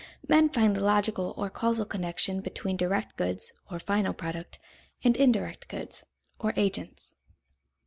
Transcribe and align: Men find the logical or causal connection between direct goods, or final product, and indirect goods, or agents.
Men 0.27 0.49
find 0.49 0.75
the 0.75 0.81
logical 0.81 1.31
or 1.37 1.51
causal 1.51 1.85
connection 1.85 2.41
between 2.41 2.75
direct 2.75 3.15
goods, 3.17 3.51
or 3.69 3.77
final 3.77 4.13
product, 4.13 4.57
and 5.03 5.15
indirect 5.15 5.67
goods, 5.67 6.05
or 6.39 6.53
agents. 6.55 7.13